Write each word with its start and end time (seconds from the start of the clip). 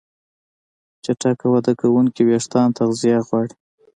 چټک 1.03 1.39
وده 1.53 1.73
کوونکي 1.81 2.21
وېښتيان 2.25 2.69
تغذیه 2.77 3.19
غواړي. 3.27 3.53